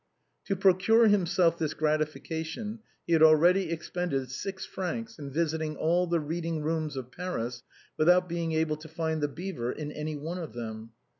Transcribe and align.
To 0.45 0.55
procure 0.55 1.05
himself 1.09 1.59
this 1.59 1.75
gratification 1.75 2.79
he 3.05 3.13
had 3.13 3.21
already 3.21 3.69
expended 3.69 4.31
six 4.31 4.65
francs 4.65 5.19
in 5.19 5.29
visiting 5.29 5.75
all 5.77 6.07
the 6.07 6.19
reading 6.19 6.63
rooms 6.63 6.95
of 6.97 7.11
Paris 7.11 7.61
without 7.97 8.27
being 8.27 8.51
able 8.53 8.77
to 8.77 8.87
find" 8.87 9.21
The 9.21 9.27
Beaver" 9.27 9.71
in 9.73 9.91
any 9.91 10.15
one 10.15 10.39
of 10.39 10.53
them. 10.53 10.89